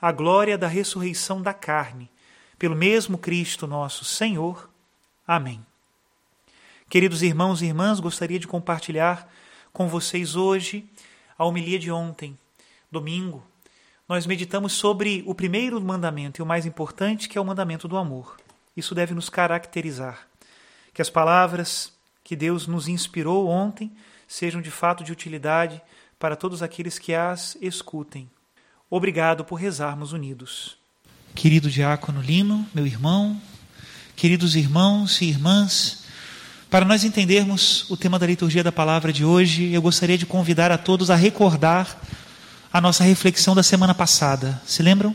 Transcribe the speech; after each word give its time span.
à 0.00 0.12
glória 0.12 0.58
da 0.58 0.66
ressurreição 0.66 1.42
da 1.42 1.54
carne, 1.54 2.10
pelo 2.58 2.76
mesmo 2.76 3.18
Cristo 3.18 3.66
nosso 3.66 4.04
Senhor. 4.04 4.68
Amém. 5.26 5.64
Queridos 6.88 7.22
irmãos 7.22 7.62
e 7.62 7.66
irmãs, 7.66 7.98
gostaria 8.00 8.38
de 8.38 8.46
compartilhar 8.46 9.28
com 9.72 9.88
vocês 9.88 10.36
hoje 10.36 10.88
a 11.36 11.44
homilia 11.44 11.78
de 11.78 11.90
ontem, 11.90 12.38
domingo. 12.90 13.44
Nós 14.08 14.24
meditamos 14.24 14.72
sobre 14.72 15.24
o 15.26 15.34
primeiro 15.34 15.80
mandamento 15.80 16.40
e 16.40 16.42
o 16.42 16.46
mais 16.46 16.64
importante, 16.64 17.28
que 17.28 17.36
é 17.36 17.40
o 17.40 17.44
mandamento 17.44 17.88
do 17.88 17.96
amor. 17.96 18.36
Isso 18.76 18.94
deve 18.94 19.14
nos 19.14 19.28
caracterizar. 19.28 20.28
Que 20.94 21.02
as 21.02 21.10
palavras 21.10 21.92
que 22.22 22.36
Deus 22.36 22.66
nos 22.66 22.88
inspirou 22.88 23.48
ontem 23.48 23.90
sejam 24.28 24.62
de 24.62 24.70
fato 24.70 25.02
de 25.02 25.12
utilidade 25.12 25.82
para 26.18 26.36
todos 26.36 26.62
aqueles 26.62 26.98
que 26.98 27.14
as 27.14 27.56
escutem. 27.60 28.30
Obrigado 28.88 29.44
por 29.44 29.56
rezarmos 29.56 30.12
unidos. 30.12 30.76
Querido 31.34 31.68
Diácono 31.68 32.20
Lino, 32.20 32.64
meu 32.72 32.86
irmão, 32.86 33.40
queridos 34.14 34.54
irmãos 34.54 35.20
e 35.20 35.24
irmãs, 35.24 36.04
para 36.70 36.84
nós 36.84 37.02
entendermos 37.02 37.90
o 37.90 37.96
tema 37.96 38.16
da 38.16 38.26
liturgia 38.26 38.62
da 38.62 38.70
palavra 38.70 39.12
de 39.12 39.24
hoje, 39.24 39.72
eu 39.72 39.82
gostaria 39.82 40.16
de 40.16 40.24
convidar 40.24 40.70
a 40.70 40.78
todos 40.78 41.10
a 41.10 41.16
recordar 41.16 42.00
a 42.72 42.80
nossa 42.80 43.02
reflexão 43.02 43.56
da 43.56 43.62
semana 43.62 43.92
passada. 43.92 44.62
Se 44.64 44.84
lembram? 44.84 45.14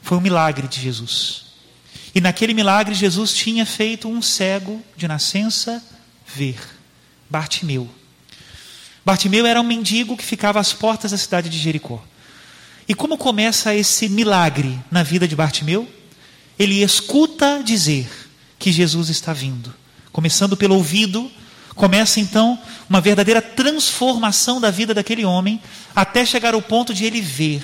Foi 0.00 0.16
um 0.16 0.22
milagre 0.22 0.66
de 0.66 0.80
Jesus. 0.80 1.44
E 2.14 2.22
naquele 2.22 2.54
milagre, 2.54 2.94
Jesus 2.94 3.34
tinha 3.34 3.66
feito 3.66 4.08
um 4.08 4.22
cego 4.22 4.82
de 4.96 5.06
nascença 5.06 5.84
ver, 6.26 6.58
Bartimeu. 7.28 7.86
Bartimeu 9.04 9.44
era 9.44 9.60
um 9.60 9.64
mendigo 9.64 10.16
que 10.16 10.24
ficava 10.24 10.58
às 10.58 10.72
portas 10.72 11.10
da 11.10 11.18
cidade 11.18 11.50
de 11.50 11.58
Jericó. 11.58 12.02
E 12.90 12.94
como 12.94 13.16
começa 13.16 13.72
esse 13.72 14.08
milagre 14.08 14.76
na 14.90 15.04
vida 15.04 15.28
de 15.28 15.36
Bartimeu? 15.36 15.88
Ele 16.58 16.82
escuta 16.82 17.62
dizer 17.64 18.10
que 18.58 18.72
Jesus 18.72 19.08
está 19.08 19.32
vindo. 19.32 19.72
Começando 20.10 20.56
pelo 20.56 20.74
ouvido, 20.74 21.30
começa 21.76 22.18
então 22.18 22.58
uma 22.88 23.00
verdadeira 23.00 23.40
transformação 23.40 24.60
da 24.60 24.72
vida 24.72 24.92
daquele 24.92 25.24
homem, 25.24 25.62
até 25.94 26.26
chegar 26.26 26.52
ao 26.52 26.60
ponto 26.60 26.92
de 26.92 27.04
ele 27.04 27.20
ver. 27.20 27.62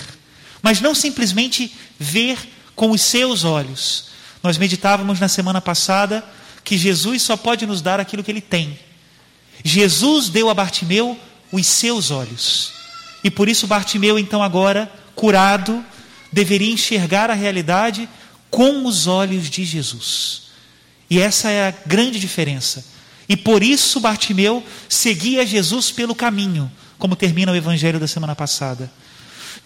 Mas 0.63 0.81
não 0.81 0.95
simplesmente 0.95 1.75
ver 1.99 2.39
com 2.77 2.93
os 2.93 3.03
seus 3.03 3.43
olhos. 3.43 4.11
Nós 4.45 4.57
meditávamos 4.57 5.19
na 5.19 5.27
semana 5.27 5.61
passada 5.61 6.25
que 6.63 6.79
Jesus 6.79 7.23
só 7.23 7.37
pode 7.37 7.67
nos 7.67 7.83
dar 7.83 7.99
aquilo 7.99 8.23
que 8.23 8.31
ele 8.31 8.41
tem. 8.41 8.79
Jesus 9.65 10.29
deu 10.29 10.49
a 10.49 10.55
Bartimeu 10.55 11.19
os 11.51 11.67
seus 11.67 12.13
olhos. 12.13 12.71
E 13.25 13.31
por 13.31 13.49
isso 13.49 13.67
Bartimeu, 13.67 14.21
então, 14.21 14.41
agora, 14.41 14.89
curado, 15.17 15.85
deveria 16.31 16.73
enxergar 16.73 17.31
a 17.31 17.35
realidade 17.35 18.09
com 18.51 18.87
os 18.87 19.09
olhos 19.09 19.51
de 19.51 19.65
Jesus. 19.65 20.43
E 21.11 21.21
essa 21.21 21.51
é 21.51 21.69
a 21.69 21.75
grande 21.87 22.21
diferença. 22.21 22.85
E 23.29 23.37
por 23.37 23.63
isso 23.63 23.99
Bartimeu 23.99 24.63
seguia 24.89 25.45
Jesus 25.45 25.91
pelo 25.91 26.15
caminho, 26.15 26.71
como 26.99 27.17
termina 27.17 27.51
o 27.51 27.57
evangelho 27.57 27.99
da 27.99 28.07
semana 28.07 28.37
passada. 28.37 28.91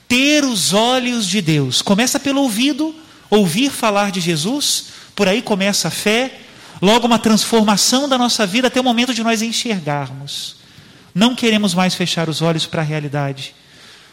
Ter 0.09 0.45
os 0.45 0.73
olhos 0.73 1.27
de 1.27 1.43
Deus. 1.43 1.83
Começa 1.83 2.19
pelo 2.19 2.41
ouvido, 2.41 2.95
ouvir 3.29 3.71
falar 3.71 4.11
de 4.11 4.21
Jesus, 4.21 4.87
por 5.15 5.29
aí 5.29 5.43
começa 5.43 5.89
a 5.89 5.91
fé, 5.91 6.41
logo 6.81 7.07
uma 7.07 7.19
transformação 7.19 8.09
da 8.09 8.17
nossa 8.17 8.47
vida 8.47 8.69
até 8.69 8.81
o 8.81 8.85
momento 8.85 9.13
de 9.13 9.23
nós 9.23 9.43
enxergarmos. 9.43 10.57
Não 11.15 11.35
queremos 11.35 11.75
mais 11.75 11.95
fechar 11.95 12.29
os 12.29 12.41
olhos 12.41 12.67
para 12.67 12.83
a 12.83 12.85
realidade, 12.85 13.55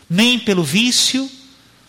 nem 0.09 0.39
pelo 0.39 0.63
vício, 0.63 1.29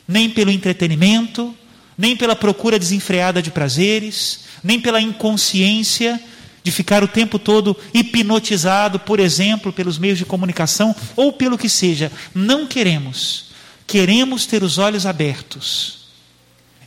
nem 0.07 0.31
pelo 0.31 0.51
entretenimento, 0.51 1.55
nem 1.97 2.17
pela 2.17 2.37
procura 2.37 2.79
desenfreada 2.79 3.43
de 3.43 3.51
prazeres, 3.51 4.41
nem 4.63 4.81
pela 4.81 5.01
inconsciência 5.01 6.21
de 6.63 6.71
ficar 6.71 7.03
o 7.03 7.09
tempo 7.09 7.39
todo 7.39 7.77
hipnotizado, 7.95 8.99
por 8.99 9.21
exemplo, 9.21 9.73
pelos 9.73 9.99
meios 9.99 10.19
de 10.19 10.25
comunicação 10.25 10.95
ou 11.17 11.33
pelo 11.33 11.59
que 11.59 11.69
seja. 11.69 12.13
Não 12.35 12.67
queremos. 12.67 13.47
Queremos 13.87 14.47
ter 14.47 14.63
os 14.63 14.79
olhos 14.79 15.07
abertos. 15.07 16.09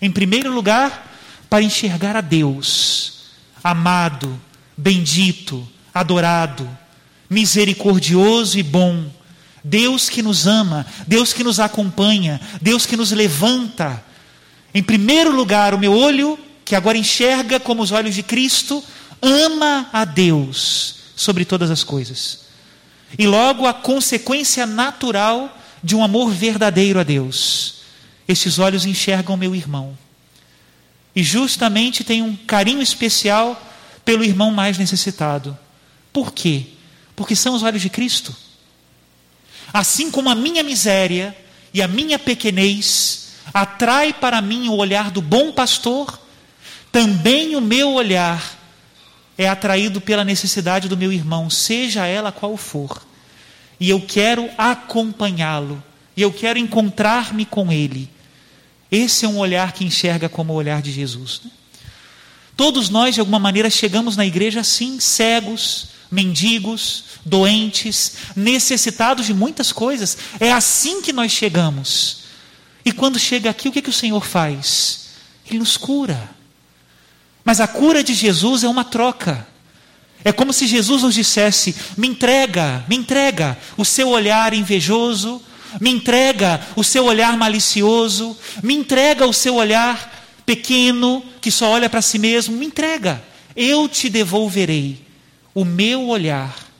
Em 0.02 0.12
primeiro 0.12 0.52
lugar, 0.52 1.12
para 1.50 1.64
enxergar 1.64 2.16
a 2.16 2.22
Deus, 2.22 3.32
amado, 3.64 4.40
bendito, 4.78 5.68
adorado, 5.94 6.68
misericordioso 7.30 8.58
e 8.58 8.64
bom, 8.64 9.10
Deus 9.64 10.10
que 10.10 10.24
nos 10.24 10.48
ama, 10.48 10.86
Deus 11.08 11.34
que 11.34 11.44
nos 11.44 11.60
acompanha, 11.60 12.42
Deus 12.62 12.86
que 12.86 12.98
nos 12.98 13.12
levanta. 13.12 14.04
Em 14.74 14.82
primeiro 14.82 15.32
lugar, 15.32 15.74
o 15.74 15.80
meu 15.80 15.94
olho, 15.94 16.38
que 16.66 16.76
agora 16.76 16.98
enxerga 16.98 17.60
como 17.60 17.84
os 17.84 17.92
olhos 17.92 18.16
de 18.16 18.24
Cristo, 18.24 18.84
ama 19.22 19.90
a 19.94 20.06
Deus 20.06 20.96
sobre 21.16 21.46
todas 21.46 21.70
as 21.70 21.84
coisas. 21.84 22.40
E 23.18 23.28
logo 23.28 23.68
a 23.68 23.74
consequência 23.74 24.66
natural 24.66 25.58
de 25.84 25.96
um 25.96 26.04
amor 26.04 26.32
verdadeiro 26.32 27.00
a 27.00 27.04
Deus. 27.04 27.82
Esses 28.28 28.60
olhos 28.60 28.86
enxergam 28.86 29.36
meu 29.38 29.54
irmão. 29.54 29.98
E 31.16 31.22
justamente 31.22 32.04
tem 32.04 32.22
um 32.22 32.36
carinho 32.36 32.82
especial 32.82 33.62
pelo 34.06 34.24
irmão 34.24 34.52
mais 34.52 34.78
necessitado. 34.78 35.58
Por 36.14 36.32
quê? 36.32 36.68
Porque 37.16 37.36
são 37.36 37.54
os 37.54 37.64
olhos 37.64 37.82
de 37.82 37.90
Cristo. 37.90 38.36
Assim 39.74 40.12
como 40.12 40.30
a 40.30 40.36
minha 40.36 40.64
miséria 40.64 41.36
e 41.74 41.82
a 41.82 41.88
minha 41.88 42.20
pequenez 42.20 43.34
atrai 43.54 44.14
para 44.14 44.42
mim 44.42 44.70
o 44.70 44.76
olhar 44.76 45.12
do 45.12 45.22
bom 45.22 45.52
pastor, 45.52 46.20
também 46.92 47.56
o 47.56 47.62
meu 47.62 47.94
olhar 47.94 48.60
é 49.38 49.48
atraído 49.48 50.02
pela 50.02 50.24
necessidade 50.24 50.88
do 50.88 50.98
meu 50.98 51.12
irmão, 51.12 51.50
seja 51.50 52.06
ela 52.06 52.32
qual 52.32 52.58
for. 52.58 53.02
E 53.80 53.90
eu 53.90 54.02
quero 54.02 54.50
acompanhá-lo, 54.58 55.82
e 56.16 56.22
eu 56.22 56.32
quero 56.32 56.60
encontrar-me 56.60 57.46
com 57.46 57.72
ele. 57.72 58.10
Esse 58.92 59.26
é 59.26 59.28
um 59.28 59.40
olhar 59.40 59.72
que 59.72 59.86
enxerga 59.86 60.28
como 60.28 60.54
o 60.54 60.56
olhar 60.56 60.82
de 60.82 60.92
Jesus. 60.92 61.42
Né? 61.44 61.52
Todos 62.56 62.90
nós, 62.90 63.16
de 63.16 63.22
alguma 63.22 63.40
maneira, 63.40 63.70
chegamos 63.70 64.18
na 64.18 64.26
igreja 64.26 64.60
assim, 64.60 65.00
cegos, 65.00 65.88
mendigos, 66.12 67.06
doentes, 67.26 68.14
necessitados 68.36 69.26
de 69.26 69.34
muitas 69.34 69.72
coisas. 69.72 70.18
É 70.40 70.52
assim 70.52 71.02
que 71.02 71.14
nós 71.14 71.32
chegamos. 71.32 72.22
E 72.84 72.92
quando 72.92 73.20
chega 73.20 73.50
aqui, 73.50 73.70
o 73.70 73.72
que, 73.72 73.82
que 73.82 73.90
o 73.90 73.94
Senhor 73.94 74.26
faz? 74.26 75.10
Ele 75.48 75.60
nos 75.60 75.78
cura. 75.78 76.30
Mas 77.44 77.60
a 77.60 77.68
cura 77.68 78.04
de 78.04 78.14
Jesus 78.14 78.64
é 78.64 78.68
uma 78.68 78.84
troca. 78.84 79.48
É 80.24 80.32
como 80.32 80.54
se 80.54 80.68
Jesus 80.68 81.04
nos 81.04 81.16
dissesse: 81.16 81.76
me 81.98 82.08
entrega, 82.08 82.84
me 82.88 82.96
entrega 82.96 83.58
o 83.78 83.86
seu 83.86 84.10
olhar 84.10 84.54
invejoso, 84.54 85.42
me 85.80 85.90
entrega 85.90 86.62
o 86.76 86.84
seu 86.84 87.06
olhar 87.06 87.38
malicioso, 87.38 88.38
me 88.62 88.74
entrega 88.74 89.26
o 89.26 89.34
seu 89.34 89.56
olhar 89.56 90.20
pequeno 90.46 91.24
que 91.40 91.50
só 91.52 91.70
olha 91.70 91.90
para 91.90 92.02
si 92.02 92.20
mesmo, 92.20 92.56
me 92.56 92.66
entrega. 92.66 93.24
Eu 93.56 93.88
te 93.88 94.10
devolverei 94.10 95.06
o 95.54 95.66
meu 95.66 96.08
olhar. 96.08 96.71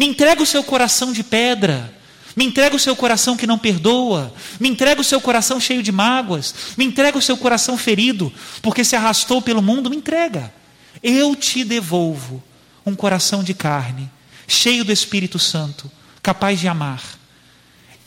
Me 0.00 0.06
entrega 0.06 0.42
o 0.42 0.46
seu 0.46 0.64
coração 0.64 1.12
de 1.12 1.22
pedra. 1.22 1.92
Me 2.34 2.46
entrega 2.46 2.74
o 2.74 2.78
seu 2.78 2.96
coração 2.96 3.36
que 3.36 3.46
não 3.46 3.58
perdoa. 3.58 4.32
Me 4.58 4.66
entrega 4.66 4.98
o 4.98 5.04
seu 5.04 5.20
coração 5.20 5.60
cheio 5.60 5.82
de 5.82 5.92
mágoas. 5.92 6.54
Me 6.74 6.86
entrega 6.86 7.18
o 7.18 7.20
seu 7.20 7.36
coração 7.36 7.76
ferido, 7.76 8.32
porque 8.62 8.82
se 8.82 8.96
arrastou 8.96 9.42
pelo 9.42 9.60
mundo. 9.60 9.90
Me 9.90 9.96
entrega. 9.96 10.54
Eu 11.02 11.36
te 11.36 11.62
devolvo 11.64 12.42
um 12.86 12.94
coração 12.94 13.44
de 13.44 13.52
carne, 13.52 14.10
cheio 14.48 14.86
do 14.86 14.90
Espírito 14.90 15.38
Santo, 15.38 15.90
capaz 16.22 16.58
de 16.58 16.66
amar. 16.66 17.02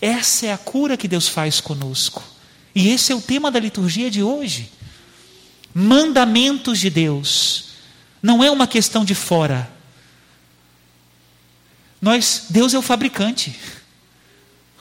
Essa 0.02 0.48
é 0.48 0.52
a 0.52 0.58
cura 0.58 0.98
que 0.98 1.08
Deus 1.08 1.28
faz 1.28 1.62
conosco. 1.62 2.24
E 2.74 2.90
esse 2.90 3.12
é 3.12 3.16
o 3.16 3.22
tema 3.22 3.52
da 3.52 3.60
liturgia 3.60 4.10
de 4.10 4.24
hoje. 4.24 4.72
Mandamentos 5.76 6.80
de 6.80 6.90
Deus. 6.90 7.66
Não 8.20 8.44
é 8.44 8.50
uma 8.50 8.66
questão 8.66 9.06
de 9.06 9.14
fora. 9.14 9.73
Nós, 12.04 12.48
Deus 12.50 12.74
é 12.74 12.78
o 12.78 12.82
fabricante. 12.82 13.58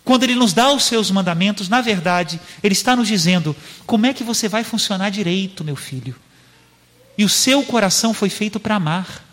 Quando 0.04 0.24
Ele 0.24 0.34
nos 0.34 0.52
dá 0.52 0.72
os 0.72 0.82
seus 0.82 1.08
mandamentos, 1.08 1.69
na 1.69 1.80
verdade, 1.80 2.40
Ele 2.60 2.72
está 2.72 2.96
nos 2.96 3.06
dizendo: 3.06 3.54
como 3.86 4.06
é 4.06 4.12
que 4.12 4.24
você 4.24 4.48
vai 4.48 4.64
funcionar 4.64 5.08
direito, 5.08 5.62
meu 5.62 5.76
filho? 5.76 6.16
E 7.16 7.24
o 7.24 7.28
seu 7.28 7.62
coração 7.62 8.12
foi 8.12 8.28
feito 8.28 8.58
para 8.58 8.74
amar. 8.74 9.24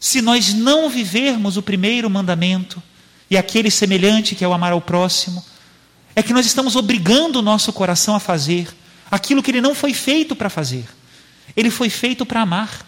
Se 0.00 0.20
nós 0.20 0.52
não 0.52 0.90
vivermos 0.90 1.56
o 1.56 1.62
primeiro 1.62 2.10
mandamento, 2.10 2.82
e 3.30 3.36
aquele 3.36 3.70
semelhante 3.70 4.34
que 4.34 4.44
é 4.44 4.48
o 4.48 4.52
amar 4.52 4.72
ao 4.72 4.80
próximo, 4.80 5.44
é 6.16 6.24
que 6.24 6.32
nós 6.32 6.44
estamos 6.44 6.74
obrigando 6.74 7.38
o 7.38 7.42
nosso 7.42 7.72
coração 7.72 8.16
a 8.16 8.20
fazer 8.20 8.66
aquilo 9.08 9.44
que 9.44 9.52
ele 9.52 9.60
não 9.60 9.76
foi 9.76 9.94
feito 9.94 10.34
para 10.34 10.50
fazer. 10.50 10.84
Ele 11.56 11.70
foi 11.70 11.88
feito 11.88 12.26
para 12.26 12.42
amar. 12.42 12.84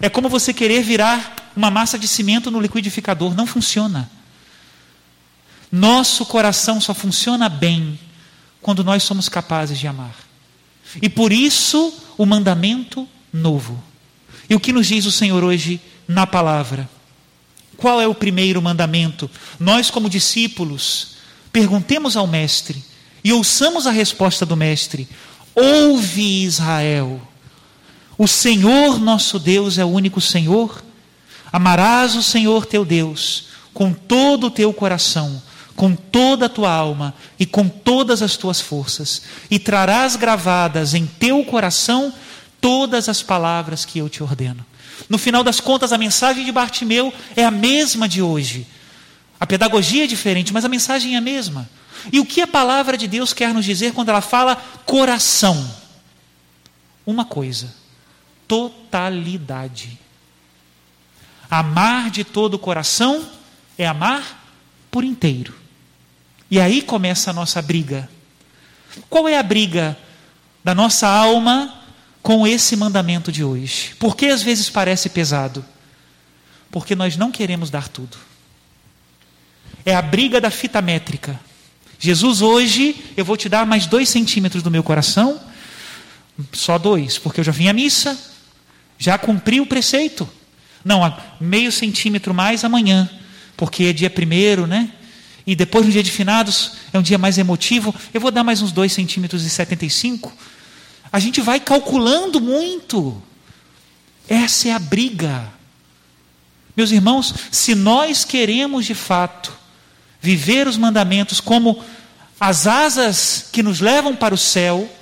É 0.00 0.08
como 0.08 0.28
você 0.28 0.52
querer 0.52 0.84
virar 0.84 1.35
uma 1.56 1.70
massa 1.70 1.98
de 1.98 2.06
cimento 2.06 2.50
no 2.50 2.60
liquidificador, 2.60 3.34
não 3.34 3.46
funciona. 3.46 4.10
Nosso 5.72 6.24
coração 6.26 6.80
só 6.80 6.94
funciona 6.94 7.48
bem 7.48 7.98
quando 8.60 8.84
nós 8.84 9.02
somos 9.02 9.28
capazes 9.28 9.78
de 9.78 9.86
amar. 9.86 10.14
E 11.00 11.08
por 11.08 11.32
isso 11.32 11.92
o 12.16 12.26
mandamento 12.26 13.08
novo. 13.32 13.82
E 14.48 14.54
o 14.54 14.60
que 14.60 14.72
nos 14.72 14.86
diz 14.86 15.06
o 15.06 15.12
Senhor 15.12 15.42
hoje 15.42 15.80
na 16.06 16.26
palavra? 16.26 16.88
Qual 17.76 18.00
é 18.00 18.06
o 18.06 18.14
primeiro 18.14 18.62
mandamento? 18.62 19.30
Nós, 19.58 19.90
como 19.90 20.08
discípulos, 20.08 21.16
perguntemos 21.52 22.16
ao 22.16 22.26
Mestre 22.26 22.82
e 23.24 23.32
ouçamos 23.32 23.86
a 23.86 23.90
resposta 23.90 24.46
do 24.46 24.56
Mestre: 24.56 25.08
Ouve 25.54 26.44
Israel, 26.44 27.20
o 28.16 28.26
Senhor 28.26 28.98
nosso 28.98 29.38
Deus 29.38 29.78
é 29.78 29.84
o 29.84 29.88
único 29.88 30.20
Senhor. 30.20 30.82
Amarás 31.56 32.14
o 32.14 32.22
Senhor 32.22 32.66
teu 32.66 32.84
Deus 32.84 33.46
com 33.72 33.90
todo 33.90 34.48
o 34.48 34.50
teu 34.50 34.74
coração, 34.74 35.42
com 35.74 35.96
toda 35.96 36.44
a 36.44 36.50
tua 36.50 36.70
alma 36.70 37.14
e 37.38 37.46
com 37.46 37.66
todas 37.66 38.20
as 38.20 38.36
tuas 38.36 38.60
forças, 38.60 39.22
e 39.50 39.58
trarás 39.58 40.16
gravadas 40.16 40.92
em 40.92 41.06
teu 41.06 41.42
coração 41.46 42.12
todas 42.60 43.08
as 43.08 43.22
palavras 43.22 43.86
que 43.86 43.98
eu 43.98 44.06
te 44.06 44.22
ordeno. 44.22 44.66
No 45.08 45.16
final 45.16 45.42
das 45.42 45.58
contas, 45.58 45.94
a 45.94 45.98
mensagem 45.98 46.44
de 46.44 46.52
Bartimeu 46.52 47.10
é 47.34 47.42
a 47.42 47.50
mesma 47.50 48.06
de 48.06 48.20
hoje. 48.20 48.66
A 49.40 49.46
pedagogia 49.46 50.04
é 50.04 50.06
diferente, 50.06 50.52
mas 50.52 50.66
a 50.66 50.68
mensagem 50.68 51.14
é 51.14 51.16
a 51.16 51.22
mesma. 51.22 51.66
E 52.12 52.20
o 52.20 52.26
que 52.26 52.42
a 52.42 52.46
palavra 52.46 52.98
de 52.98 53.08
Deus 53.08 53.32
quer 53.32 53.54
nos 53.54 53.64
dizer 53.64 53.94
quando 53.94 54.10
ela 54.10 54.20
fala 54.20 54.62
coração? 54.84 55.66
Uma 57.06 57.24
coisa: 57.24 57.74
totalidade. 58.46 60.04
Amar 61.58 62.10
de 62.10 62.24
todo 62.24 62.54
o 62.54 62.58
coração 62.58 63.26
é 63.78 63.86
amar 63.86 64.44
por 64.90 65.04
inteiro. 65.04 65.54
E 66.50 66.60
aí 66.60 66.82
começa 66.82 67.30
a 67.30 67.34
nossa 67.34 67.60
briga. 67.62 68.08
Qual 69.08 69.28
é 69.28 69.38
a 69.38 69.42
briga 69.42 69.96
da 70.66 70.74
nossa 70.74 71.06
alma 71.06 71.76
com 72.26 72.44
esse 72.44 72.74
mandamento 72.74 73.30
de 73.30 73.44
hoje. 73.44 73.94
Por 74.00 74.16
que 74.16 74.26
às 74.26 74.42
vezes 74.42 74.68
parece 74.68 75.08
pesado? 75.08 75.64
Porque 76.72 76.96
nós 76.96 77.16
não 77.16 77.30
queremos 77.30 77.70
dar 77.70 77.86
tudo. 77.86 78.16
É 79.84 79.94
a 79.94 80.02
briga 80.02 80.40
da 80.40 80.50
fita 80.50 80.82
métrica. 80.82 81.38
Jesus, 82.00 82.42
hoje 82.42 82.96
eu 83.16 83.24
vou 83.24 83.36
te 83.36 83.48
dar 83.48 83.64
mais 83.64 83.86
dois 83.86 84.08
centímetros 84.08 84.60
do 84.60 84.72
meu 84.72 84.82
coração, 84.82 85.40
só 86.52 86.78
dois, 86.78 87.16
porque 87.16 87.38
eu 87.38 87.44
já 87.44 87.52
vim 87.52 87.68
à 87.68 87.72
missa, 87.72 88.18
já 88.98 89.16
cumpri 89.16 89.60
o 89.60 89.66
preceito. 89.66 90.28
Não, 90.86 91.02
meio 91.40 91.70
centímetro 91.72 92.32
mais 92.32 92.64
amanhã, 92.64 93.10
porque 93.56 93.84
é 93.84 93.92
dia 93.92 94.08
primeiro, 94.08 94.66
né? 94.66 94.90
E 95.46 95.54
depois 95.54 95.84
no 95.84 95.92
dia 95.92 96.02
de 96.02 96.10
finados 96.10 96.72
é 96.92 96.98
um 96.98 97.02
dia 97.02 97.18
mais 97.18 97.36
emotivo, 97.36 97.94
eu 98.14 98.20
vou 98.20 98.30
dar 98.30 98.44
mais 98.44 98.62
uns 98.62 98.72
dois 98.72 98.92
centímetros 98.92 99.44
e 99.44 99.50
setenta 99.50 99.84
e 99.84 99.90
cinco 99.90 100.32
a 101.12 101.18
gente 101.18 101.40
vai 101.40 101.58
calculando 101.58 102.40
muito. 102.40 103.22
Essa 104.28 104.68
é 104.68 104.72
a 104.72 104.78
briga. 104.78 105.50
Meus 106.76 106.90
irmãos, 106.90 107.34
se 107.50 107.74
nós 107.74 108.24
queremos 108.24 108.84
de 108.84 108.94
fato 108.94 109.52
viver 110.20 110.66
os 110.66 110.76
mandamentos 110.76 111.40
como 111.40 111.82
as 112.38 112.66
asas 112.66 113.48
que 113.50 113.62
nos 113.62 113.80
levam 113.80 114.14
para 114.14 114.34
o 114.34 114.38
céu, 114.38 114.92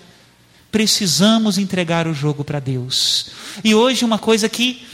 precisamos 0.71 1.59
entregar 1.59 2.07
o 2.07 2.15
jogo 2.15 2.45
para 2.45 2.61
Deus. 2.61 3.31
E 3.65 3.75
hoje 3.75 4.05
uma 4.05 4.19
coisa 4.19 4.49
que 4.49 4.87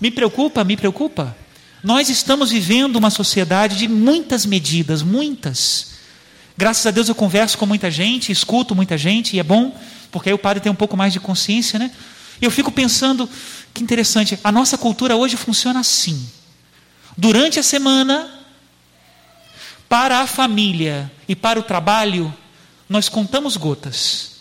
me 0.00 0.10
preocupa, 0.10 0.64
me 0.64 0.76
preocupa. 0.76 1.36
Nós 1.82 2.08
estamos 2.08 2.50
vivendo 2.50 2.96
uma 2.96 3.10
sociedade 3.10 3.76
de 3.76 3.88
muitas 3.88 4.44
medidas, 4.44 5.02
muitas. 5.02 5.96
Graças 6.56 6.86
a 6.86 6.90
Deus 6.90 7.08
eu 7.08 7.14
converso 7.14 7.58
com 7.58 7.66
muita 7.66 7.90
gente, 7.90 8.32
escuto 8.32 8.74
muita 8.74 8.96
gente 8.96 9.36
e 9.36 9.38
é 9.38 9.42
bom 9.42 9.76
porque 10.10 10.30
aí 10.30 10.34
o 10.34 10.38
padre 10.38 10.62
tem 10.62 10.72
um 10.72 10.76
pouco 10.76 10.96
mais 10.96 11.12
de 11.12 11.20
consciência, 11.20 11.78
né? 11.78 11.90
E 12.40 12.44
eu 12.46 12.50
fico 12.50 12.72
pensando, 12.72 13.28
que 13.74 13.82
interessante, 13.82 14.38
a 14.42 14.50
nossa 14.50 14.78
cultura 14.78 15.14
hoje 15.14 15.36
funciona 15.36 15.80
assim. 15.80 16.26
Durante 17.16 17.58
a 17.58 17.62
semana, 17.62 18.26
para 19.88 20.20
a 20.20 20.26
família 20.26 21.10
e 21.28 21.36
para 21.36 21.58
o 21.58 21.62
trabalho, 21.62 22.34
nós 22.88 23.08
contamos 23.10 23.58
gotas. 23.58 24.36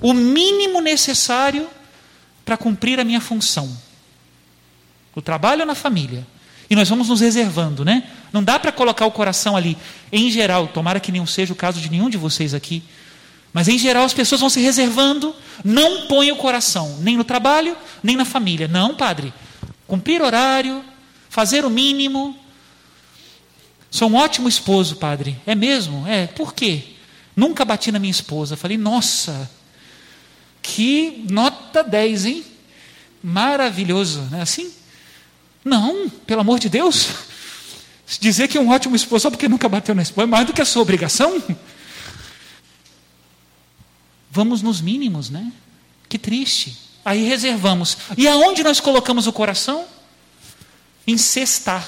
O 0.00 0.14
mínimo 0.14 0.80
necessário 0.80 1.68
para 2.44 2.56
cumprir 2.56 2.98
a 2.98 3.04
minha 3.04 3.20
função. 3.20 3.76
O 5.14 5.22
trabalho 5.22 5.64
na 5.64 5.74
família. 5.74 6.26
E 6.70 6.74
nós 6.74 6.88
vamos 6.88 7.08
nos 7.08 7.20
reservando, 7.20 7.84
né? 7.84 8.04
Não 8.32 8.42
dá 8.42 8.58
para 8.58 8.72
colocar 8.72 9.04
o 9.04 9.10
coração 9.10 9.56
ali. 9.56 9.76
Em 10.10 10.30
geral, 10.30 10.68
tomara 10.68 10.98
que 10.98 11.12
não 11.12 11.26
seja 11.26 11.52
o 11.52 11.56
caso 11.56 11.80
de 11.80 11.90
nenhum 11.90 12.08
de 12.08 12.16
vocês 12.16 12.54
aqui. 12.54 12.82
Mas 13.52 13.68
em 13.68 13.78
geral 13.78 14.04
as 14.04 14.14
pessoas 14.14 14.40
vão 14.40 14.48
se 14.48 14.60
reservando, 14.60 15.34
não 15.62 16.06
põe 16.06 16.32
o 16.32 16.36
coração, 16.36 16.96
nem 17.00 17.16
no 17.16 17.24
trabalho, 17.24 17.76
nem 18.02 18.16
na 18.16 18.24
família. 18.24 18.66
Não, 18.66 18.94
padre. 18.94 19.34
Cumprir 19.86 20.22
horário, 20.22 20.82
fazer 21.28 21.64
o 21.64 21.70
mínimo. 21.70 22.34
Sou 23.90 24.08
um 24.08 24.14
ótimo 24.14 24.48
esposo, 24.48 24.96
padre. 24.96 25.38
É 25.46 25.54
mesmo? 25.54 26.06
É. 26.06 26.26
Por 26.28 26.54
quê? 26.54 26.84
Nunca 27.36 27.64
bati 27.64 27.92
na 27.92 27.98
minha 27.98 28.10
esposa. 28.10 28.56
Falei, 28.56 28.78
nossa, 28.78 29.50
que 30.62 31.26
nota 31.30 31.84
10, 31.84 32.24
hein? 32.24 32.44
Maravilhoso, 33.22 34.26
não 34.30 34.38
é 34.38 34.42
assim? 34.42 34.72
Não, 35.64 36.08
pelo 36.26 36.40
amor 36.40 36.58
de 36.58 36.68
Deus. 36.68 37.08
Dizer 38.20 38.48
que 38.48 38.58
é 38.58 38.60
um 38.60 38.68
ótimo 38.68 38.96
esposo 38.96 39.22
só 39.22 39.30
porque 39.30 39.48
nunca 39.48 39.68
bateu 39.68 39.94
na 39.94 40.02
esposa 40.02 40.26
é 40.26 40.30
mais 40.30 40.46
do 40.46 40.52
que 40.52 40.60
a 40.60 40.64
sua 40.64 40.82
obrigação. 40.82 41.42
Vamos 44.30 44.62
nos 44.62 44.80
mínimos, 44.80 45.30
né? 45.30 45.52
Que 46.08 46.18
triste. 46.18 46.76
Aí 47.04 47.24
reservamos. 47.24 47.96
E 48.16 48.26
aonde 48.28 48.62
nós 48.62 48.80
colocamos 48.80 49.26
o 49.26 49.32
coração? 49.32 49.84
Em 51.06 51.16
cestar. 51.16 51.86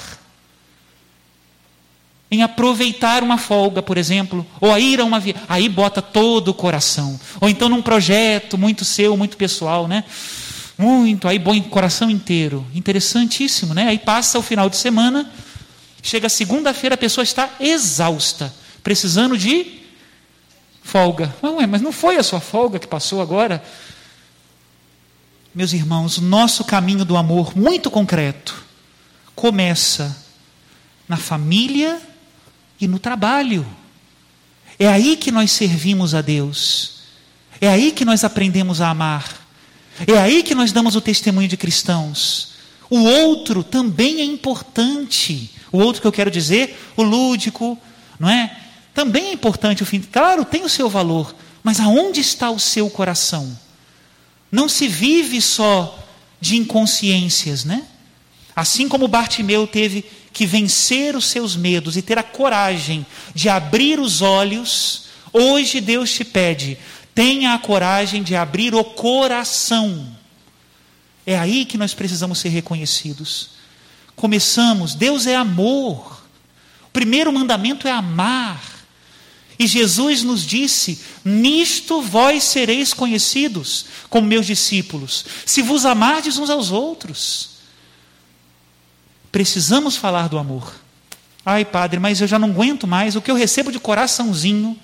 Em 2.31 2.43
aproveitar 2.43 3.23
uma 3.23 3.39
folga, 3.39 3.83
por 3.83 3.97
exemplo, 3.97 4.47
ou 4.61 4.73
a 4.73 4.81
ir 4.81 5.01
a 5.01 5.05
uma 5.05 5.21
viagem. 5.21 5.43
Aí 5.49 5.69
bota 5.69 6.03
todo 6.03 6.49
o 6.49 6.55
coração. 6.55 7.19
Ou 7.41 7.49
então 7.49 7.69
num 7.69 7.83
projeto 7.83 8.59
muito 8.59 8.85
seu, 8.85 9.17
muito 9.17 9.37
pessoal, 9.37 9.87
né? 9.87 10.05
Muito, 10.77 11.29
aí 11.29 11.39
o 11.39 11.63
coração 11.65 12.11
inteiro. 12.11 12.67
Interessantíssimo, 12.75 13.75
né? 13.75 13.89
Aí 13.89 13.99
passa 13.99 14.39
o 14.39 14.43
final 14.43 14.69
de 14.69 14.77
semana, 14.77 15.31
chega 16.03 16.29
segunda-feira, 16.29 16.95
a 16.95 16.99
pessoa 16.99 17.23
está 17.23 17.49
exausta, 17.61 18.53
precisando 18.83 19.39
de 19.39 19.81
folga. 20.83 21.35
Ué, 21.43 21.67
mas 21.67 21.81
não 21.81 21.93
foi 21.93 22.17
a 22.17 22.23
sua 22.23 22.41
folga 22.41 22.79
que 22.79 22.87
passou 22.87 23.23
agora? 23.23 23.63
Meus 25.55 25.73
irmãos, 25.73 26.19
o 26.19 26.23
nosso 26.23 26.65
caminho 26.65 27.05
do 27.05 27.17
amor, 27.17 27.57
muito 27.57 27.91
concreto, 27.91 28.65
começa 29.37 30.17
na 31.09 31.17
família 31.17 32.01
e 32.81 32.89
no 32.89 32.99
trabalho. 32.99 33.65
É 34.79 34.89
aí 34.89 35.17
que 35.17 35.31
nós 35.31 35.53
servimos 35.53 36.15
a 36.15 36.21
Deus. 36.21 37.03
É 37.61 37.69
aí 37.69 37.93
que 37.93 38.05
nós 38.05 38.25
aprendemos 38.25 38.81
a 38.81 38.91
amar. 38.91 39.44
É 40.07 40.19
aí 40.19 40.43
que 40.43 40.55
nós 40.55 40.73
damos 40.73 40.97
o 40.97 41.01
testemunho 41.01 41.49
de 41.49 41.57
cristãos. 41.57 42.55
O 42.91 42.99
outro 42.99 43.63
também 43.63 44.21
é 44.21 44.25
importante. 44.25 45.51
O 45.71 45.79
outro 45.79 46.01
que 46.01 46.07
eu 46.07 46.13
quero 46.13 46.31
dizer, 46.31 46.79
o 46.97 47.03
lúdico, 47.03 47.79
não 48.19 48.29
é? 48.29 48.57
Também 48.93 49.27
é 49.27 49.33
importante 49.33 49.83
o 49.83 49.87
fim. 49.87 50.01
Claro, 50.01 50.45
tem 50.45 50.65
o 50.65 50.69
seu 50.69 50.89
valor, 50.89 51.35
mas 51.63 51.81
aonde 51.81 52.21
está 52.21 52.51
o 52.51 52.61
seu 52.61 52.89
coração? 52.89 53.59
Não 54.51 54.69
se 54.69 54.87
vive 54.87 55.41
só 55.41 55.99
de 56.41 56.57
inconsciências, 56.57 57.65
né? 57.65 57.85
Assim 58.55 58.89
como 58.89 59.09
Bartimeu 59.09 59.67
teve 59.67 60.05
que 60.33 60.47
vencer 60.47 61.17
os 61.17 61.27
seus 61.27 61.57
medos 61.57 61.97
e 61.97 62.03
ter 62.03 62.19
a 62.19 62.23
coragem 62.23 63.05
de 63.35 63.49
abrir 63.49 63.99
os 63.99 64.23
olhos, 64.23 65.07
hoje 65.33 65.81
Deus 65.81 66.13
te 66.13 66.25
pede: 66.25 66.79
tenha 67.15 67.55
a 67.55 67.59
coragem 67.59 68.23
de 68.23 68.35
abrir 68.35 68.75
o 68.75 68.85
coração. 68.85 70.07
É 71.25 71.39
aí 71.39 71.65
que 71.65 71.79
nós 71.79 71.95
precisamos 71.95 72.39
ser 72.39 72.49
reconhecidos. 72.49 73.51
Começamos, 74.17 74.95
Deus 74.95 75.27
é 75.27 75.37
amor. 75.37 76.25
O 76.87 76.91
primeiro 76.93 77.33
mandamento 77.33 77.89
é 77.89 77.91
amar. 77.91 78.63
E 79.59 79.67
Jesus 79.67 80.23
nos 80.23 80.45
disse: 80.45 81.01
Nisto 81.25 82.03
vós 82.03 82.43
sereis 82.43 82.93
conhecidos 82.93 83.87
como 84.11 84.27
meus 84.27 84.47
discípulos, 84.47 85.25
se 85.47 85.63
vos 85.63 85.87
amardes 85.87 86.37
uns 86.39 86.51
aos 86.51 86.71
outros. 86.71 87.51
Precisamos 89.31 89.97
falar 89.97 90.29
do 90.29 90.39
amor. 90.39 90.75
Ai, 91.47 91.65
padre, 91.65 92.01
mas 92.01 92.21
eu 92.21 92.27
já 92.27 92.39
não 92.39 92.51
aguento 92.51 92.87
mais 92.87 93.17
o 93.17 93.21
que 93.21 93.31
eu 93.31 93.35
recebo 93.35 93.71
de 93.71 93.79
coraçãozinho 93.79 94.79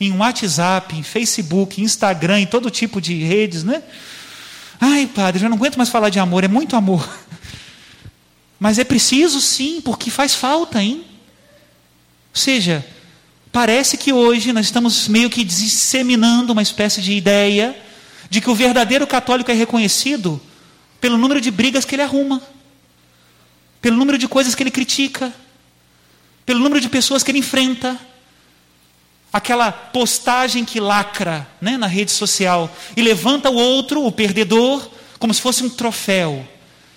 em 0.00 0.12
WhatsApp, 0.12 0.96
em 0.96 1.02
Facebook, 1.02 1.80
Instagram, 1.80 2.40
em 2.40 2.46
todo 2.46 2.70
tipo 2.70 3.00
de 3.00 3.22
redes, 3.22 3.62
né? 3.62 3.82
Ai, 4.80 5.06
padre, 5.06 5.40
já 5.40 5.48
não 5.48 5.56
aguento 5.56 5.76
mais 5.76 5.88
falar 5.88 6.10
de 6.10 6.18
amor, 6.18 6.44
é 6.44 6.48
muito 6.48 6.76
amor. 6.76 7.08
Mas 8.58 8.78
é 8.78 8.84
preciso 8.84 9.40
sim, 9.40 9.80
porque 9.80 10.10
faz 10.10 10.34
falta, 10.34 10.82
hein? 10.82 11.04
Ou 12.34 12.40
seja, 12.40 12.84
parece 13.52 13.96
que 13.96 14.12
hoje 14.12 14.52
nós 14.52 14.66
estamos 14.66 15.06
meio 15.06 15.30
que 15.30 15.44
disseminando 15.44 16.52
uma 16.52 16.62
espécie 16.62 17.00
de 17.00 17.12
ideia 17.12 17.76
de 18.28 18.40
que 18.40 18.50
o 18.50 18.54
verdadeiro 18.54 19.06
católico 19.06 19.50
é 19.50 19.54
reconhecido 19.54 20.40
pelo 21.00 21.16
número 21.16 21.40
de 21.40 21.50
brigas 21.50 21.84
que 21.84 21.94
ele 21.94 22.02
arruma, 22.02 22.42
pelo 23.80 23.96
número 23.96 24.18
de 24.18 24.26
coisas 24.26 24.54
que 24.54 24.62
ele 24.62 24.70
critica, 24.70 25.32
pelo 26.44 26.60
número 26.60 26.80
de 26.80 26.88
pessoas 26.88 27.22
que 27.22 27.30
ele 27.30 27.38
enfrenta 27.38 27.98
aquela 29.34 29.72
postagem 29.72 30.64
que 30.64 30.78
lacra 30.78 31.44
né, 31.60 31.76
na 31.76 31.88
rede 31.88 32.12
social 32.12 32.72
e 32.96 33.02
levanta 33.02 33.50
o 33.50 33.56
outro, 33.56 34.06
o 34.06 34.12
perdedor, 34.12 34.88
como 35.18 35.34
se 35.34 35.42
fosse 35.42 35.64
um 35.64 35.68
troféu. 35.68 36.48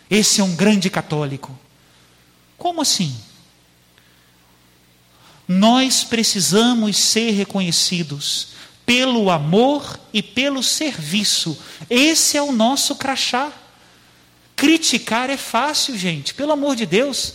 Esse 0.07 0.39
é 0.39 0.43
um 0.43 0.55
grande 0.55 0.87
católico. 0.87 1.57
Como 2.55 2.79
assim? 2.79 3.15
Nós 5.47 6.03
precisamos 6.03 6.95
ser 6.95 7.31
reconhecidos 7.31 8.49
pelo 8.85 9.31
amor 9.31 9.99
e 10.13 10.21
pelo 10.21 10.61
serviço. 10.61 11.57
Esse 11.89 12.37
é 12.37 12.41
o 12.43 12.51
nosso 12.51 12.97
crachá. 12.97 13.51
Criticar 14.55 15.31
é 15.31 15.37
fácil, 15.37 15.97
gente, 15.97 16.35
pelo 16.35 16.51
amor 16.51 16.75
de 16.75 16.85
Deus. 16.85 17.33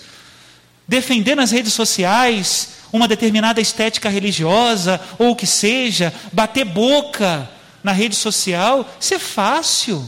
Defender 0.87 1.35
nas 1.35 1.51
redes 1.51 1.73
sociais, 1.73 2.82
uma 2.93 3.09
determinada 3.09 3.61
estética 3.61 4.09
religiosa 4.09 5.01
ou 5.19 5.31
o 5.31 5.37
que 5.37 5.47
seja, 5.47 6.13
bater 6.33 6.65
boca 6.65 7.49
na 7.83 7.93
rede 7.93 8.15
social, 8.15 8.89
isso 9.01 9.15
é 9.15 9.19
fácil. 9.19 10.07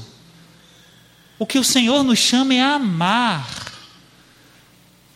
O 1.38 1.46
que 1.46 1.58
o 1.58 1.64
Senhor 1.64 2.02
nos 2.04 2.18
chama 2.18 2.54
é 2.54 2.62
amar. 2.62 3.48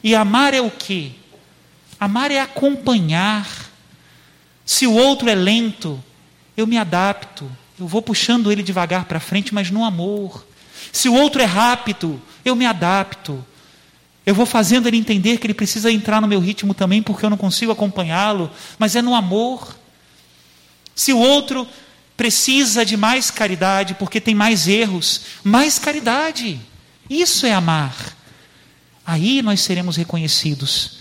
E 0.02 0.14
amar 0.14 0.54
é 0.54 0.60
o 0.60 0.70
quê? 0.70 1.12
Amar 2.00 2.30
é 2.30 2.40
acompanhar. 2.40 3.46
Se 4.64 4.86
o 4.86 4.94
outro 4.94 5.28
é 5.28 5.34
lento, 5.34 6.02
eu 6.56 6.66
me 6.66 6.78
adapto. 6.78 7.50
Eu 7.78 7.86
vou 7.86 8.02
puxando 8.02 8.50
ele 8.50 8.62
devagar 8.62 9.04
para 9.04 9.20
frente, 9.20 9.54
mas 9.54 9.70
no 9.70 9.84
amor. 9.84 10.46
Se 10.92 11.08
o 11.08 11.14
outro 11.14 11.40
é 11.40 11.44
rápido, 11.44 12.20
eu 12.44 12.56
me 12.56 12.66
adapto. 12.66 13.44
Eu 14.28 14.34
vou 14.34 14.44
fazendo 14.44 14.86
ele 14.86 14.98
entender 14.98 15.38
que 15.38 15.46
ele 15.46 15.54
precisa 15.54 15.90
entrar 15.90 16.20
no 16.20 16.28
meu 16.28 16.38
ritmo 16.38 16.74
também, 16.74 17.02
porque 17.02 17.24
eu 17.24 17.30
não 17.30 17.36
consigo 17.38 17.72
acompanhá-lo, 17.72 18.50
mas 18.78 18.94
é 18.94 19.00
no 19.00 19.14
amor. 19.14 19.74
Se 20.94 21.14
o 21.14 21.18
outro 21.18 21.66
precisa 22.14 22.84
de 22.84 22.94
mais 22.94 23.30
caridade, 23.30 23.94
porque 23.94 24.20
tem 24.20 24.34
mais 24.34 24.68
erros, 24.68 25.22
mais 25.42 25.78
caridade. 25.78 26.60
Isso 27.08 27.46
é 27.46 27.54
amar. 27.54 28.14
Aí 29.06 29.40
nós 29.40 29.62
seremos 29.62 29.96
reconhecidos. 29.96 30.98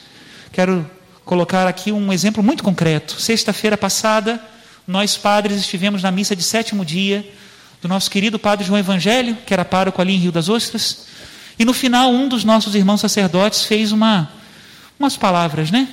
Quero 0.54 0.90
colocar 1.26 1.68
aqui 1.68 1.92
um 1.92 2.14
exemplo 2.14 2.42
muito 2.42 2.64
concreto. 2.64 3.20
Sexta-feira 3.20 3.78
passada, 3.78 4.42
nós 4.88 5.18
padres 5.18 5.60
estivemos 5.60 6.02
na 6.02 6.12
missa 6.12 6.34
de 6.34 6.44
sétimo 6.44 6.86
dia 6.86 7.30
do 7.82 7.90
nosso 7.90 8.10
querido 8.10 8.40
padre 8.40 8.66
João 8.66 8.80
Evangelho, 8.80 9.38
que 9.46 9.54
era 9.54 9.66
pároco 9.66 10.02
ali 10.02 10.16
em 10.16 10.18
Rio 10.18 10.32
das 10.32 10.48
Ostras. 10.48 11.17
E 11.60 11.66
no 11.66 11.74
final, 11.74 12.12
um 12.12 12.28
dos 12.28 12.44
nossos 12.44 12.76
irmãos 12.76 13.02
sacerdotes 13.02 13.64
fez 13.64 13.92
uma, 13.92 14.32
umas 15.00 15.18
palavras, 15.18 15.72
né? 15.72 15.88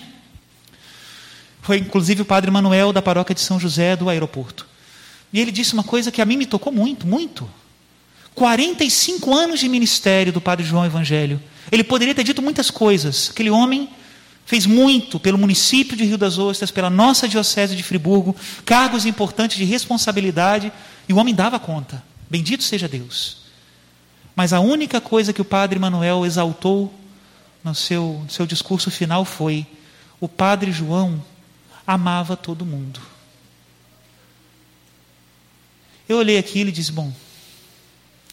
Foi 1.62 1.78
inclusive 1.78 2.22
o 2.22 2.24
padre 2.26 2.50
Manuel 2.50 2.92
da 2.92 3.00
paróquia 3.00 3.34
de 3.34 3.40
São 3.40 3.58
José 3.58 3.96
do 3.96 4.10
aeroporto. 4.10 4.66
E 5.32 5.40
ele 5.40 5.50
disse 5.50 5.72
uma 5.72 5.82
coisa 5.82 6.12
que 6.12 6.20
a 6.20 6.24
mim 6.26 6.36
me 6.36 6.46
tocou 6.46 6.72
muito, 6.72 7.06
muito. 7.06 7.48
45 8.34 9.34
anos 9.34 9.60
de 9.60 9.68
ministério 9.68 10.32
do 10.32 10.40
padre 10.40 10.66
João 10.66 10.84
Evangelho. 10.84 11.40
Ele 11.72 11.82
poderia 11.82 12.14
ter 12.14 12.24
dito 12.24 12.42
muitas 12.42 12.70
coisas. 12.70 13.30
Aquele 13.30 13.50
homem 13.50 13.88
fez 14.44 14.66
muito 14.66 15.18
pelo 15.18 15.38
município 15.38 15.96
de 15.96 16.04
Rio 16.04 16.18
das 16.18 16.36
Ostras, 16.36 16.70
pela 16.70 16.90
nossa 16.90 17.26
diocese 17.26 17.74
de 17.74 17.82
Friburgo, 17.82 18.36
cargos 18.64 19.06
importantes 19.06 19.56
de 19.56 19.64
responsabilidade, 19.64 20.72
e 21.08 21.12
o 21.12 21.16
homem 21.16 21.34
dava 21.34 21.58
conta. 21.58 22.02
Bendito 22.28 22.62
seja 22.62 22.86
Deus. 22.86 23.43
Mas 24.34 24.52
a 24.52 24.60
única 24.60 25.00
coisa 25.00 25.32
que 25.32 25.40
o 25.40 25.44
padre 25.44 25.78
Manuel 25.78 26.26
exaltou 26.26 26.92
no 27.62 27.74
seu, 27.74 28.20
no 28.24 28.30
seu 28.30 28.46
discurso 28.46 28.90
final 28.90 29.24
foi: 29.24 29.66
o 30.20 30.28
padre 30.28 30.72
João 30.72 31.22
amava 31.86 32.36
todo 32.36 32.66
mundo. 32.66 33.00
Eu 36.08 36.18
olhei 36.18 36.36
aquilo 36.36 36.70
e 36.70 36.72
disse: 36.72 36.92
bom, 36.92 37.12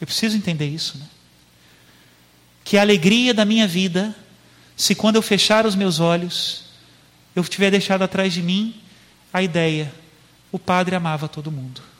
eu 0.00 0.06
preciso 0.06 0.36
entender 0.36 0.68
isso. 0.68 0.98
Né? 0.98 1.06
Que 2.64 2.76
a 2.76 2.80
alegria 2.80 3.32
da 3.32 3.44
minha 3.44 3.66
vida, 3.66 4.14
se 4.76 4.94
quando 4.94 5.16
eu 5.16 5.22
fechar 5.22 5.66
os 5.66 5.74
meus 5.74 6.00
olhos, 6.00 6.64
eu 7.34 7.44
tiver 7.44 7.70
deixado 7.70 8.02
atrás 8.02 8.32
de 8.32 8.42
mim 8.42 8.74
a 9.32 9.40
ideia: 9.40 9.92
o 10.50 10.58
padre 10.58 10.96
amava 10.96 11.28
todo 11.28 11.50
mundo. 11.50 11.91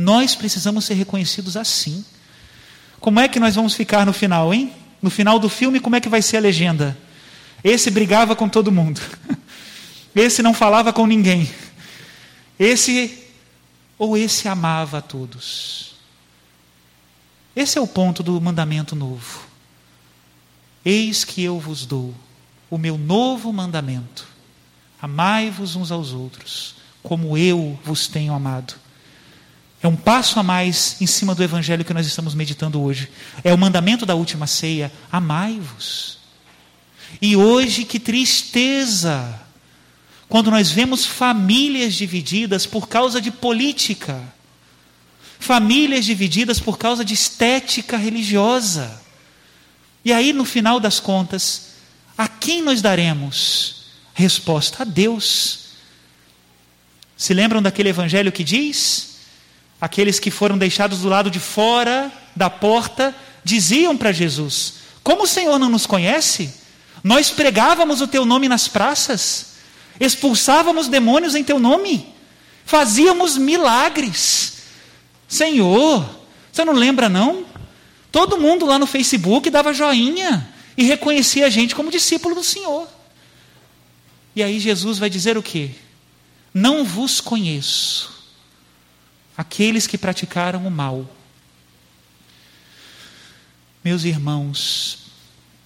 Nós 0.00 0.34
precisamos 0.34 0.86
ser 0.86 0.94
reconhecidos 0.94 1.58
assim. 1.58 2.02
Como 2.98 3.20
é 3.20 3.28
que 3.28 3.38
nós 3.38 3.54
vamos 3.54 3.74
ficar 3.74 4.06
no 4.06 4.14
final, 4.14 4.52
hein? 4.52 4.72
No 5.02 5.10
final 5.10 5.38
do 5.38 5.48
filme, 5.48 5.78
como 5.78 5.94
é 5.94 6.00
que 6.00 6.08
vai 6.08 6.22
ser 6.22 6.38
a 6.38 6.40
legenda? 6.40 6.96
Esse 7.62 7.90
brigava 7.90 8.34
com 8.34 8.48
todo 8.48 8.72
mundo. 8.72 9.00
Esse 10.16 10.42
não 10.42 10.54
falava 10.54 10.90
com 10.90 11.06
ninguém. 11.06 11.50
Esse 12.58 13.26
ou 13.98 14.16
esse 14.16 14.48
amava 14.48 14.98
a 14.98 15.02
todos. 15.02 15.94
Esse 17.54 17.78
é 17.78 17.80
o 17.80 17.86
ponto 17.86 18.22
do 18.22 18.40
mandamento 18.40 18.96
novo. 18.96 19.42
Eis 20.84 21.24
que 21.24 21.42
eu 21.44 21.60
vos 21.60 21.84
dou 21.84 22.14
o 22.70 22.78
meu 22.78 22.96
novo 22.96 23.52
mandamento: 23.52 24.26
amai-vos 25.00 25.76
uns 25.76 25.92
aos 25.92 26.12
outros, 26.12 26.74
como 27.02 27.36
eu 27.36 27.78
vos 27.84 28.08
tenho 28.08 28.32
amado. 28.32 28.74
É 29.82 29.88
um 29.88 29.96
passo 29.96 30.38
a 30.38 30.42
mais 30.42 30.96
em 31.00 31.06
cima 31.06 31.34
do 31.34 31.42
evangelho 31.42 31.84
que 31.84 31.94
nós 31.94 32.06
estamos 32.06 32.34
meditando 32.34 32.82
hoje. 32.82 33.10
É 33.42 33.52
o 33.52 33.58
mandamento 33.58 34.04
da 34.04 34.14
última 34.14 34.46
ceia: 34.46 34.92
amai-vos. 35.10 36.18
E 37.20 37.34
hoje, 37.34 37.84
que 37.84 37.98
tristeza, 37.98 39.40
quando 40.28 40.50
nós 40.50 40.70
vemos 40.70 41.06
famílias 41.06 41.94
divididas 41.94 42.66
por 42.66 42.88
causa 42.88 43.20
de 43.20 43.30
política, 43.30 44.22
famílias 45.38 46.04
divididas 46.04 46.60
por 46.60 46.76
causa 46.76 47.04
de 47.04 47.14
estética 47.14 47.96
religiosa. 47.96 49.00
E 50.04 50.12
aí, 50.12 50.32
no 50.32 50.44
final 50.44 50.78
das 50.78 51.00
contas, 51.00 51.70
a 52.18 52.28
quem 52.28 52.62
nós 52.62 52.82
daremos? 52.82 53.86
Resposta: 54.12 54.82
a 54.82 54.84
Deus. 54.84 55.70
Se 57.16 57.32
lembram 57.32 57.62
daquele 57.62 57.88
evangelho 57.88 58.30
que 58.30 58.44
diz? 58.44 59.09
Aqueles 59.80 60.18
que 60.18 60.30
foram 60.30 60.58
deixados 60.58 61.00
do 61.00 61.08
lado 61.08 61.30
de 61.30 61.40
fora 61.40 62.12
da 62.36 62.50
porta 62.50 63.14
diziam 63.42 63.96
para 63.96 64.12
Jesus: 64.12 64.74
Como 65.02 65.24
o 65.24 65.26
Senhor 65.26 65.58
não 65.58 65.70
nos 65.70 65.86
conhece? 65.86 66.52
Nós 67.02 67.30
pregávamos 67.30 68.00
o 68.00 68.06
teu 68.06 68.26
nome 68.26 68.48
nas 68.48 68.68
praças, 68.68 69.54
expulsávamos 69.98 70.88
demônios 70.88 71.34
em 71.34 71.42
teu 71.42 71.58
nome, 71.58 72.06
fazíamos 72.64 73.38
milagres. 73.38 74.58
Senhor, 75.26 76.08
você 76.52 76.64
não 76.64 76.74
lembra 76.74 77.08
não? 77.08 77.46
Todo 78.12 78.38
mundo 78.38 78.66
lá 78.66 78.78
no 78.78 78.86
Facebook 78.86 79.48
dava 79.48 79.72
joinha 79.72 80.48
e 80.76 80.84
reconhecia 80.84 81.46
a 81.46 81.50
gente 81.50 81.74
como 81.74 81.90
discípulo 81.90 82.34
do 82.34 82.42
Senhor. 82.42 82.88
E 84.34 84.42
aí 84.42 84.58
Jesus 84.58 84.98
vai 84.98 85.08
dizer 85.08 85.38
o 85.38 85.42
quê? 85.42 85.70
Não 86.52 86.84
vos 86.84 87.20
conheço, 87.20 88.19
aqueles 89.40 89.86
que 89.86 89.96
praticaram 89.96 90.66
o 90.66 90.70
mal. 90.70 91.10
Meus 93.82 94.04
irmãos, 94.04 94.98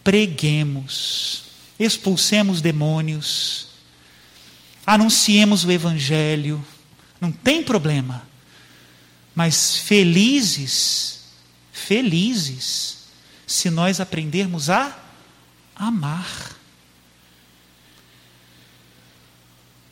preguemos, 0.05 1.43
expulsemos 1.77 2.61
demônios, 2.61 3.67
anunciemos 4.87 5.65
o 5.65 5.73
Evangelho, 5.73 6.65
não 7.21 7.33
tem 7.33 7.65
problema, 7.65 8.25
mas 9.35 9.77
felizes, 9.77 11.23
felizes, 11.73 13.09
se 13.45 13.71
nós 13.71 13.99
aprendermos 13.99 14.71
a 14.71 14.97
amar. 15.75 16.55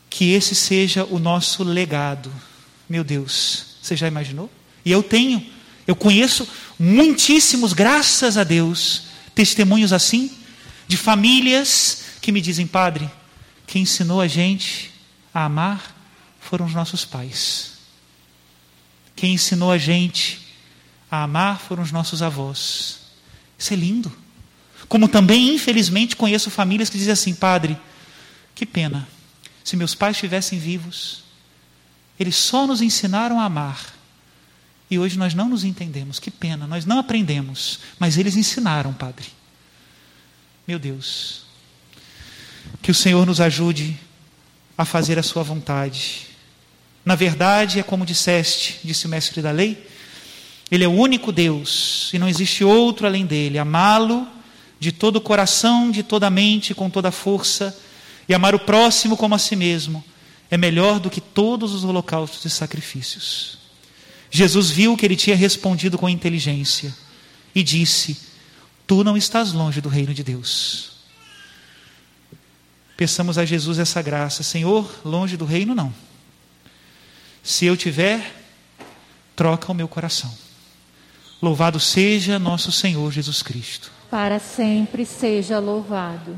Que 0.09 0.31
esse 0.31 0.55
seja 0.55 1.03
o 1.03 1.19
nosso 1.19 1.65
legado. 1.65 2.33
Meu 2.87 3.03
Deus, 3.03 3.72
você 3.83 3.97
já 3.97 4.07
imaginou? 4.07 4.49
E 4.85 4.91
eu 4.91 5.03
tenho, 5.03 5.45
eu 5.85 5.95
conheço 5.95 6.47
muitíssimos, 6.79 7.73
graças 7.73 8.37
a 8.37 8.43
Deus, 8.45 9.03
testemunhos 9.35 9.91
assim, 9.91 10.31
de 10.87 10.95
famílias 10.95 12.05
que 12.21 12.31
me 12.31 12.39
dizem, 12.39 12.65
Padre, 12.65 13.11
quem 13.67 13.81
ensinou 13.81 14.21
a 14.21 14.27
gente 14.27 14.91
a 15.33 15.45
amar 15.45 15.95
foram 16.39 16.65
os 16.65 16.73
nossos 16.73 17.03
pais. 17.03 17.73
Quem 19.15 19.33
ensinou 19.33 19.69
a 19.69 19.77
gente 19.77 20.39
a 21.11 21.23
amar 21.23 21.59
foram 21.59 21.83
os 21.83 21.91
nossos 21.91 22.21
avós. 22.21 22.99
Isso 23.59 23.73
é 23.73 23.75
lindo. 23.75 24.11
Como 24.87 25.07
também, 25.07 25.53
infelizmente, 25.55 26.15
conheço 26.15 26.49
famílias 26.49 26.89
que 26.89 26.97
dizem 26.97 27.13
assim: 27.13 27.33
Padre, 27.33 27.77
que 28.55 28.65
pena. 28.65 29.07
Se 29.63 29.75
meus 29.75 29.95
pais 29.95 30.15
estivessem 30.17 30.59
vivos, 30.59 31.22
eles 32.19 32.35
só 32.35 32.67
nos 32.67 32.81
ensinaram 32.81 33.39
a 33.39 33.45
amar. 33.45 33.93
E 34.89 34.99
hoje 34.99 35.17
nós 35.17 35.33
não 35.33 35.49
nos 35.49 35.63
entendemos. 35.63 36.19
Que 36.19 36.29
pena, 36.29 36.67
nós 36.67 36.85
não 36.85 36.99
aprendemos. 36.99 37.79
Mas 37.97 38.17
eles 38.17 38.35
ensinaram, 38.35 38.93
Padre. 38.93 39.27
Meu 40.67 40.77
Deus. 40.77 41.43
Que 42.81 42.91
o 42.91 42.95
Senhor 42.95 43.25
nos 43.25 43.41
ajude 43.41 43.99
a 44.77 44.85
fazer 44.85 45.17
a 45.17 45.23
Sua 45.23 45.43
vontade. 45.43 46.27
Na 47.05 47.15
verdade, 47.15 47.79
é 47.79 47.83
como 47.83 48.05
disseste, 48.05 48.79
disse 48.83 49.05
o 49.05 49.09
mestre 49.09 49.41
da 49.41 49.51
lei, 49.51 49.87
Ele 50.71 50.83
é 50.83 50.87
o 50.87 50.91
único 50.91 51.31
Deus 51.31 52.09
e 52.13 52.19
não 52.19 52.29
existe 52.29 52.63
outro 52.63 53.05
além 53.05 53.25
dele. 53.25 53.59
Amá-lo 53.59 54.27
de 54.79 54.91
todo 54.91 55.17
o 55.17 55.21
coração, 55.21 55.91
de 55.91 56.03
toda 56.03 56.27
a 56.27 56.29
mente, 56.29 56.73
com 56.73 56.89
toda 56.89 57.09
a 57.09 57.11
força 57.11 57.77
e 58.27 58.33
amar 58.33 58.55
o 58.55 58.59
próximo 58.59 59.17
como 59.17 59.35
a 59.35 59.39
si 59.39 59.55
mesmo, 59.55 60.03
é 60.53 60.57
melhor 60.57 60.99
do 60.99 61.09
que 61.09 61.19
todos 61.19 61.73
os 61.73 61.83
holocaustos 61.83 62.45
e 62.45 62.49
sacrifícios. 62.49 63.57
Jesus 64.29 64.69
viu 64.69 64.95
que 64.95 65.03
ele 65.03 65.15
tinha 65.15 65.35
respondido 65.35 65.97
com 65.97 66.07
inteligência 66.07 66.93
e 67.55 67.63
disse: 67.63 68.15
Tu 68.85 69.03
não 69.03 69.17
estás 69.17 69.51
longe 69.51 69.81
do 69.81 69.89
reino 69.89 70.13
de 70.13 70.23
Deus. 70.23 70.91
Peçamos 72.95 73.39
a 73.39 73.45
Jesus 73.45 73.79
essa 73.79 73.99
graça, 74.03 74.43
Senhor, 74.43 74.87
longe 75.03 75.35
do 75.35 75.43
reino 75.43 75.73
não. 75.73 75.91
Se 77.41 77.65
eu 77.65 77.75
tiver, 77.75 78.23
troca 79.35 79.71
o 79.71 79.75
meu 79.75 79.87
coração. 79.87 80.31
Louvado 81.41 81.79
seja 81.79 82.37
nosso 82.37 82.71
Senhor 82.71 83.11
Jesus 83.11 83.41
Cristo. 83.41 83.91
Para 84.07 84.37
sempre 84.37 85.03
seja 85.03 85.57
louvado. 85.57 86.37